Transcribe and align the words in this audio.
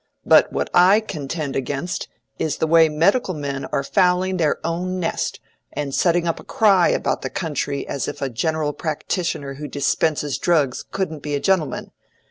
But 0.25 0.51
what 0.51 0.67
I 0.73 0.99
contend 0.99 1.55
against 1.55 2.07
is 2.39 2.57
the 2.57 2.65
way 2.65 2.89
medical 2.89 3.35
men 3.35 3.65
are 3.65 3.83
fouling 3.83 4.37
their 4.37 4.57
own 4.65 4.99
nest, 4.99 5.39
and 5.73 5.93
setting 5.93 6.27
up 6.27 6.39
a 6.39 6.43
cry 6.43 6.87
about 6.89 7.21
the 7.21 7.29
country 7.29 7.87
as 7.87 8.07
if 8.07 8.19
a 8.19 8.27
general 8.27 8.73
practitioner 8.73 9.53
who 9.53 9.67
dispenses 9.67 10.39
drugs 10.39 10.83
couldn't 10.89 11.21
be 11.21 11.35
a 11.35 11.39
gentleman. 11.39 11.91